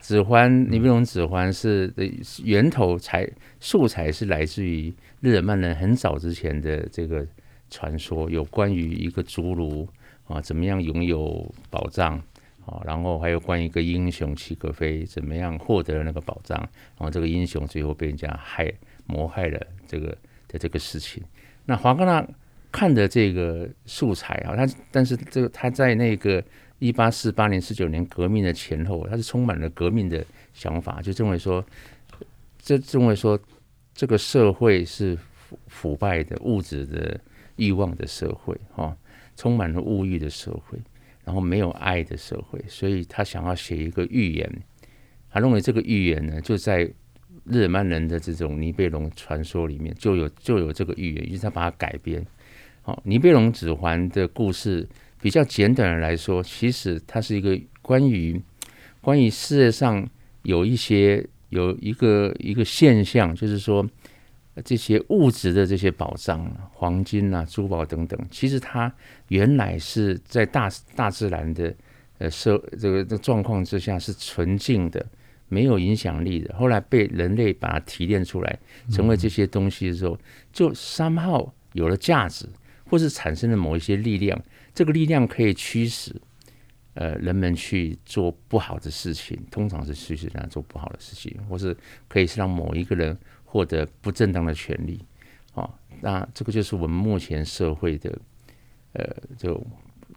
[0.02, 2.04] 指环尼贝龙指环是的
[2.44, 3.26] 源头材
[3.62, 7.26] 素材是来自于日耳曼人很早之前的这个
[7.70, 9.88] 传说，有关于一个侏儒
[10.28, 12.22] 啊，怎么样拥有宝藏。
[12.66, 18.72] 啊，然后还有关于一个英雄齐格飞怎么样获得了那个宝藏，然后这个英雄最后被人家害
[19.06, 21.24] 谋害了这个的这个事情。
[21.66, 22.26] 那华格纳
[22.72, 26.44] 看的这个素材啊，他但是这个他在那个
[26.80, 31.64] 一八四八年四九年革命的前后，他是充满了革命的想法，就认为说，
[32.62, 33.40] 这认为说
[33.94, 37.20] 这个社会是腐腐败的物质的
[37.58, 38.98] 欲望的社会，哈，
[39.36, 40.80] 充满了物欲的社会。
[41.26, 44.50] 然后没有爱的社会，所以他想要写一个寓言。
[45.30, 46.90] 他认为这个寓言呢，就在
[47.46, 52.26] 日耳曼人的这种尼贝龙传说里面就有就有这个寓言，于是他把它改编。
[52.82, 54.88] 好，尼贝龙指环的故事
[55.22, 58.42] 比较简短的来说，其实它是一个关于
[59.02, 60.08] 关于世界上
[60.44, 63.88] 有一些有一个一个现象，就是说。
[64.64, 68.94] 这些物质的这些宝藏，黄金啊、珠宝等等，其实它
[69.30, 71.74] 原来是在大大自然的
[72.20, 75.04] 呃社这个这状况之下是纯净的，
[75.50, 76.56] 没有影响力的。
[76.56, 78.60] 后来被人类把它提炼出来，
[78.92, 80.16] 成为这些东西的时候，
[80.52, 82.48] 就三号有了价值，
[82.88, 84.40] 或是产生了某一些力量。
[84.76, 86.16] 这个力量可以驱使
[86.94, 91.76] 呃人们去做不好的事情，通常是驱使人做不好的事情，或是
[92.08, 93.18] 可以是让某一个人。
[93.54, 95.00] 获得不正当的权利，
[95.54, 95.70] 啊，
[96.02, 98.12] 那这个就是我们目前社会的，
[98.94, 99.64] 呃，就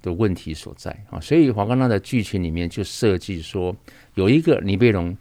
[0.01, 1.21] 的问题所在啊。
[1.21, 3.77] 所以华格纳的剧情里面就设计说，
[4.15, 5.15] 有一个尼贝龙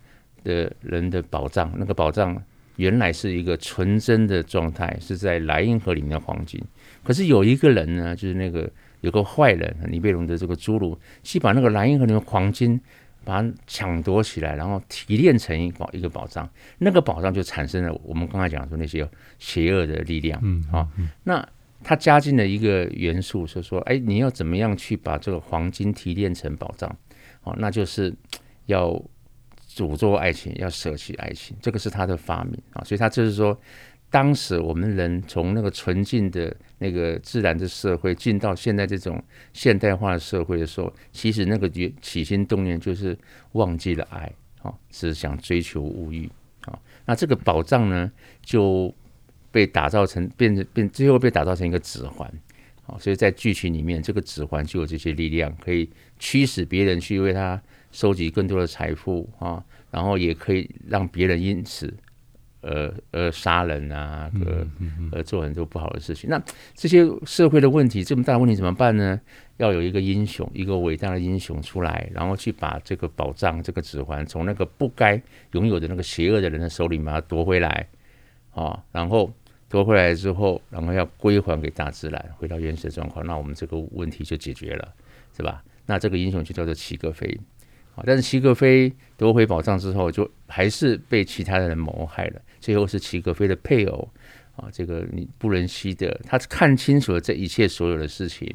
[0.46, 2.42] 的人的宝藏，那个宝藏
[2.78, 6.58] 原来是一个纯真的状态，是在莱茵河里面的黄金。
[7.04, 12.80] 可是有一个人呢，就是那个有个坏人，尼贝龙的这个侏儒，去把那个莱茵河里面黄金。
[13.26, 16.48] 把它抢夺起来，然后提炼成一宝一个宝藏，
[16.78, 19.06] 那个宝藏就产生了我们刚才讲说那些
[19.40, 20.40] 邪恶的力量。
[20.44, 20.88] 嗯，好，
[21.24, 21.46] 那
[21.84, 26.96] 他加进了一个元素，就是说，哎，你要怎么样去把这个黄金提炼成宝藏？
[27.42, 28.14] 好，那就是
[28.68, 28.92] 要
[29.68, 32.84] 诅咒爱情，要舍弃爱情，这个是他的发明啊。
[32.84, 33.60] 所以他就是说。
[34.16, 41.70] 当时我们人从那个纯净的那个自然的社会进到现在这种现代化的社会的时候，其实那个
[42.02, 43.18] 起心动念就是
[43.52, 46.30] 忘记了爱，啊，只是想追求物欲，
[46.62, 48.10] 啊，那这个宝藏呢
[48.42, 48.90] 就
[49.52, 52.26] 被打造成变成变最后被打造成一个指环，
[52.86, 57.62] 啊，所以在剧情里面这个指环就有这些力量，可以驱使别人去为他
[57.92, 59.62] 收集更多的财富啊，
[59.92, 61.94] 然后也可以让别人因此。
[62.66, 64.68] 呃呃，杀人啊，呃
[65.12, 66.28] 呃，做很多不好的事情。
[66.28, 66.42] 那
[66.74, 69.22] 这些社会的问题，这么大的问题怎么办呢？
[69.58, 77.88] 要有一个英雄，一个伟大的英雄出来，然后去把这个宝藏、这个指环，从那个不该拥有的那个邪恶的人的手里把它夺回来，
[78.52, 79.32] 啊，然后
[79.70, 84.94] 夺回来之后，然后要归还给大自然，回到原始的状况，那我们这个问题就解决了，
[85.38, 85.64] 是吧？
[85.86, 87.40] 那这个英雄就叫做齐格飞。
[87.96, 92.42] 啊，但是齐格飞夺回宝藏之后，就还是被其他的人谋害了。
[92.66, 94.10] 最后是齐格飞的配偶
[94.56, 98.48] 啊，这个你布伦希德，他看清楚了这一切所有的事情，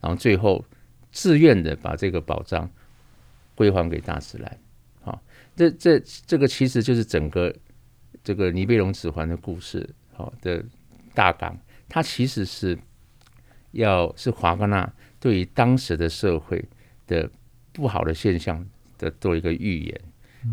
[0.00, 0.64] 然后最后
[1.10, 2.70] 自愿的把这个宝藏
[3.56, 4.58] 归还给大自然。
[5.02, 5.20] 啊，
[5.56, 7.52] 这这这个其实就是整个
[8.22, 10.64] 这个尼贝龙指环的故事，好的
[11.12, 12.78] 大纲，它其实是
[13.72, 14.88] 要是华格纳
[15.18, 16.64] 对于当时的社会
[17.08, 17.28] 的。
[17.72, 18.66] 不好的现象
[18.98, 20.00] 的做一个预言，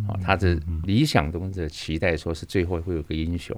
[0.08, 3.56] 啊，他的理想中的期待说是最后会有个英雄，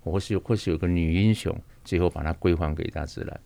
[0.00, 3.40] 或是或是有个女英雄，最后把它归还给大自然。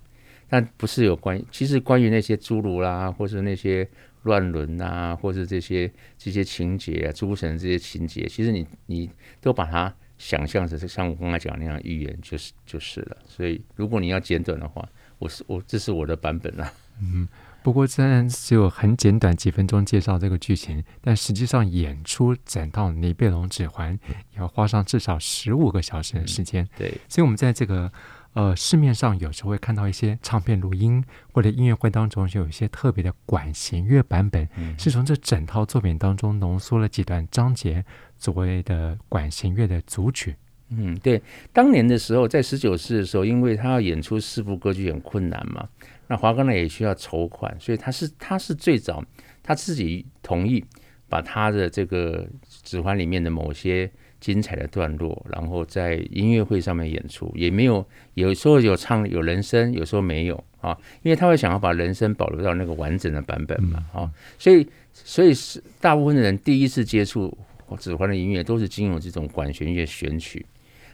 [0.48, 3.88] 但不是有关，其实关于那些侏儒啦，或是那些
[4.24, 9.10] 乱伦啊，或是这些这些情节啊，诸神这些情节，其实你你
[9.40, 13.16] 都把它想象成是像我刚才讲那样预言，就是就是了。
[13.26, 14.86] 所以如果你要简短的话，
[15.18, 16.70] 我是我这是我的版本啦。
[17.00, 17.26] 嗯，
[17.62, 23.96] 不过虽然只有很简短几分钟介绍这个剧情，但实际上演出整套《尼贝龙指环》
[24.32, 26.64] 也要花上至少十五个小时的时间。
[26.64, 27.90] 嗯、对，所以我们在这个。
[28.34, 31.04] 呃，市面上有时候会看到一些唱片录音
[31.34, 37.84] 或者音乐会当中，就有一些特别的管弦乐版本，嗯、是从这整套作品当中浓缩了几段章节，
[38.16, 40.34] 所谓的管弦乐的组曲。
[40.70, 41.20] 嗯，对，
[41.52, 45.68] 当年的时候，在十九世的时候，因为他要演出四部歌剧很困难嘛，
[46.12, 49.02] 那华哥呢也需要筹款，所以他是他是最早
[49.42, 50.62] 他自己同意
[51.08, 52.28] 把他的这个
[52.62, 53.90] 指环里面的某些。
[54.22, 57.84] 精彩的段落，然后在音乐会上面演出，也没有，
[58.14, 64.08] 有时候有唱有人声，有时候没有啊，因为他会想要把人声保留到那个完整的版本嘛，啊，
[64.38, 67.36] 所以所以是大部分的人第一次接触
[67.80, 70.46] 指环的音乐都是经由这种管弦乐选曲，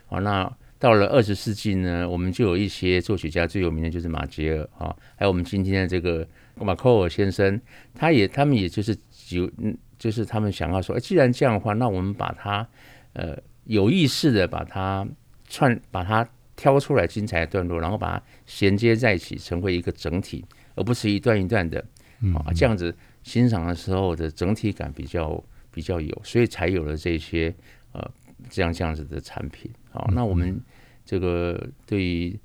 [0.09, 7.61] 啊，那到了二十世纪呢，我们就有一些作曲家最有名的就是马杰尔啊，还有我们今天的这个马克尔先生，
[7.95, 8.97] 他也他们也就是
[9.31, 12.67] 有嗯，就是他们想要说，哎，既然这样的话，那我们把它。
[13.15, 15.05] 呃，有意识的把它
[15.49, 20.45] 串，把它挑出来精彩的段落，然后把它衔接在一起，成为一个整体，
[20.77, 21.85] 而不是一段一段的
[22.35, 27.53] 啊，这样子欣赏的时候的整体感比较比较有，所以才有了这些
[27.91, 28.09] 呃
[28.49, 29.69] 这样这样子的产品。
[29.91, 30.61] 好，那我们
[31.05, 32.39] 这个对于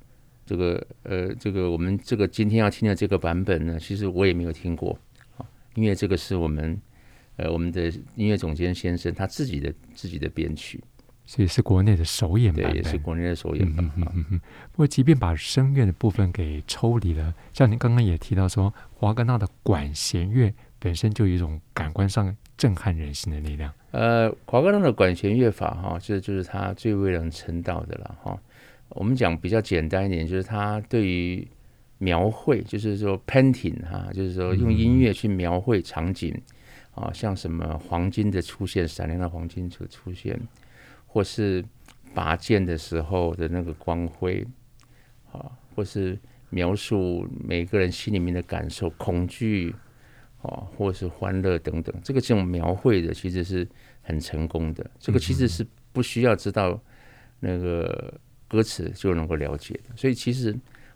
[0.46, 4.98] 这个呃这个我们这个今天要听的这个版本呢，其实我也没有听过
[5.38, 6.80] 啊，因为这个是我们。
[7.36, 10.80] 呃，我们的音乐总监先生他自己的自己的编曲，
[11.26, 13.84] 所以是国内的首演版，对，也是国内的首演版。
[13.96, 14.42] 嗯嗯嗯。
[14.72, 23.72] 不过，即便把声乐的部分给抽离了，像您刚刚也提到说，华格纳的管弦乐本身就有一种感官上震撼人心的力量。
[23.92, 28.38] 呃，华格纳的管弦乐法哈，这就是他最为人称道的了哈。
[28.90, 31.48] 我们讲比较简单一点，就是他对于
[32.00, 36.34] 描绘，就是说 painting 哈，就是说用音乐去描绘场景。
[36.36, 36.42] 嗯
[36.94, 40.40] 啊，像什么黄金的出现，闪亮的黄金出出现，
[41.08, 41.66] 或是
[42.14, 44.46] 拔剑的时候的那个光辉，
[45.32, 46.16] 啊，或是
[46.52, 49.74] 描述每个人心里面的感受，恐惧，
[50.44, 53.68] 啊，或是欢乐等等，这个这种描绘的其实是
[54.02, 54.90] 很成功的。
[55.00, 56.80] 这个其实是不需要知道
[57.40, 58.14] 那个
[58.48, 59.96] 歌词就能够了解的。
[59.96, 60.56] 所以其实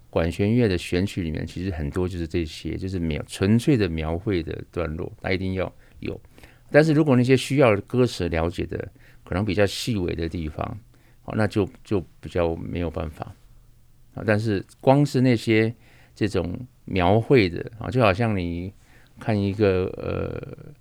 [0.09, 5.73] 管弦乐的选曲里面，其实很多就是这些，就是描纯粹的描绘的段落，它一定要。
[5.99, 6.21] 有，
[6.69, 8.87] 但是如果那些需要歌词了解的，
[9.23, 10.77] 可能比较细微的地方，
[11.23, 13.33] 好，那就就比较没有办法
[14.13, 14.23] 啊。
[14.23, 15.73] 但是光是那些
[16.13, 18.71] 这种描绘的啊，就好像你
[19.19, 20.73] 看一个呃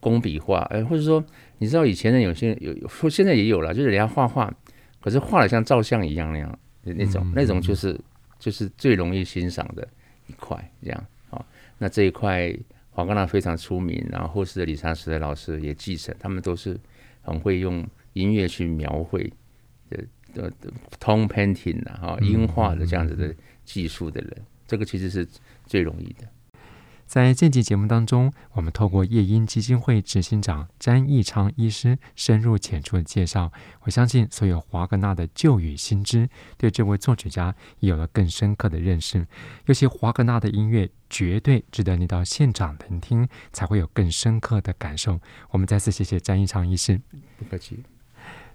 [0.00, 1.24] 工笔画，哎，或者说
[1.58, 4.52] 你知道以前的有些有，说现在也有了，就是人家画画，
[5.00, 7.98] 可是画的像照相一样那样那种，那种就是
[8.38, 9.86] 就是最容易欣赏的
[10.26, 11.44] 一块，这样啊。
[11.78, 12.54] 那这一块。
[12.96, 16.80] 华格纳非常出名，然后后世的理查斯的老师也继承，他们都是
[17.20, 19.30] 很会用音乐去描绘
[19.90, 20.02] 的
[20.32, 23.34] 的的 tone painting 啊，哈，音画的这样子的
[23.66, 25.28] 技术的人，这个其实是
[25.66, 26.26] 最容易的。
[27.06, 33.52] 在这期节目当中，我们透过夜莺基金会执行长詹义昌医师深入浅出的介绍，
[33.82, 36.28] 我相信所有华格纳的旧与新知，
[36.58, 39.24] 对这位作曲家有了更深刻的认识。
[39.66, 45.20] 尤其华格纳的音乐绝对值得你到现场聆听，才会有更深刻的感受。
[45.50, 47.00] 我们再次谢谢詹义昌医师，
[47.38, 47.84] 不客气。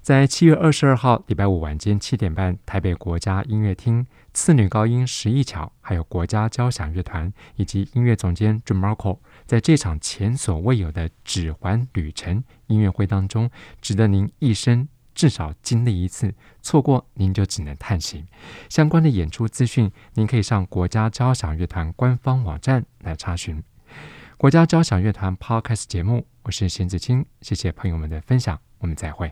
[0.01, 13.49] 在七月二十二号礼拜五晚间七点半，台北国家音乐厅，次女高音石一巧，还有国家交响乐团以及音乐总监 Jumarko，在这场前所未有的指环旅程音乐会当中，
[13.81, 18.25] 值得您一生至少经历一次，错过您就只能叹息。
[18.69, 23.61] 相关的演出资讯，您可以上国家交响乐团官方网站来查询。
[24.37, 29.31] 国家交响乐团 Podcast 节目，我是邢子清，谢谢朋友们的分享，我们再会。